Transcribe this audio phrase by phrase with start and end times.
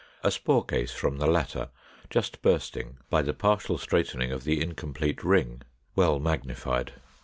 [0.23, 1.69] A spore case from the latter,
[2.09, 5.61] just bursting by the partial straightening of the incomplete ring;
[5.95, 6.93] well magnified.